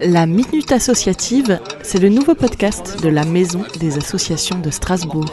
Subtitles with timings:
[0.00, 5.24] La Minute Associative, c'est le nouveau podcast de la Maison des Associations de Strasbourg.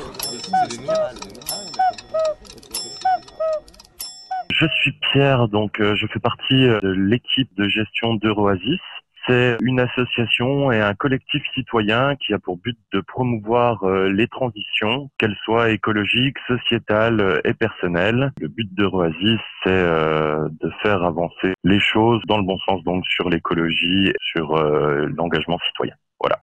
[4.52, 8.80] Je suis Pierre, donc euh, je fais partie euh, de l'équipe de gestion d'Euroasis.
[9.28, 14.28] C'est une association et un collectif citoyen qui a pour but de promouvoir euh, les
[14.28, 18.32] transitions, qu'elles soient écologiques, sociétales et personnelles.
[18.40, 23.30] Le but d'Euroasis, c'est de faire avancer les choses dans le bon sens, donc sur
[23.30, 25.96] l'écologie, sur l'engagement citoyen.
[26.20, 26.40] Voilà.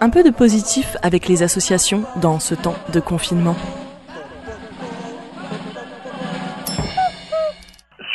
[0.00, 3.56] Un peu de positif avec les associations dans ce temps de confinement.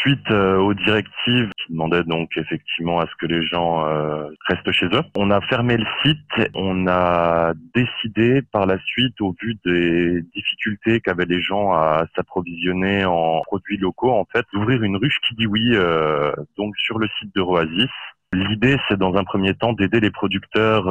[0.03, 4.71] Suite euh, aux directives qui demandaient donc effectivement à ce que les gens euh, restent
[4.71, 6.19] chez eux, on a fermé le site.
[6.53, 13.05] On a décidé par la suite, au vu des difficultés qu'avaient les gens à s'approvisionner
[13.05, 17.07] en produits locaux, en fait, d'ouvrir une ruche qui dit oui euh, donc sur le
[17.19, 17.89] site de Roasis.
[18.33, 20.89] L'idée, c'est dans un premier temps d'aider les producteurs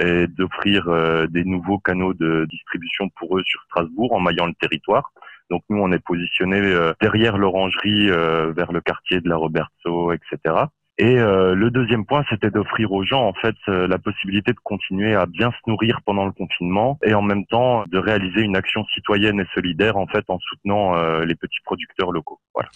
[0.00, 0.88] et d'offrir
[1.28, 5.12] des nouveaux canaux de distribution pour eux sur Strasbourg en maillant le territoire.
[5.50, 10.12] Donc nous, on est positionné euh, derrière l'orangerie, euh, vers le quartier de la Roberto,
[10.12, 10.54] etc.
[10.98, 15.14] Et euh, le deuxième point, c'était d'offrir aux gens en fait la possibilité de continuer
[15.14, 18.84] à bien se nourrir pendant le confinement et en même temps de réaliser une action
[18.94, 22.38] citoyenne et solidaire en fait en soutenant les petits producteurs locaux.
[22.54, 22.68] Voilà.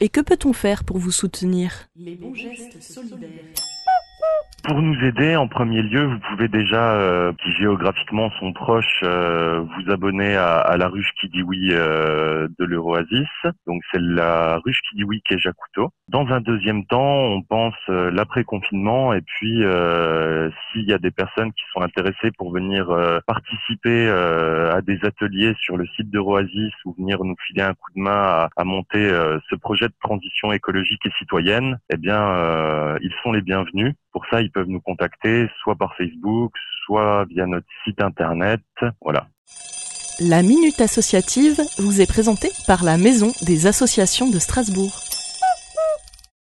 [0.00, 1.72] Et que peut-on faire pour vous soutenir?
[1.96, 3.30] Les bons gestes solidaires.
[4.66, 9.60] Pour nous aider, en premier lieu, vous pouvez déjà, euh, qui géographiquement sont proches, euh,
[9.60, 13.28] vous abonner à, à, la ruche qui dit oui euh, de l'Euroasis.
[13.68, 15.92] Donc c'est la ruche qui dit oui qui est Jacoutot.
[16.08, 19.62] Dans un deuxième temps, on pense euh, l'après-confinement et puis
[20.72, 22.88] s'il y a des personnes qui sont intéressées pour venir
[23.26, 28.00] participer à des ateliers sur le site d'Euroasis ou venir nous filer un coup de
[28.00, 29.08] main à, à monter
[29.48, 33.94] ce projet de transition écologique et citoyenne, eh bien, ils sont les bienvenus.
[34.16, 36.50] Pour ça, ils peuvent nous contacter soit par Facebook,
[36.86, 38.62] soit via notre site internet.
[39.02, 39.26] Voilà.
[40.20, 45.05] La Minute Associative vous est présentée par la Maison des Associations de Strasbourg.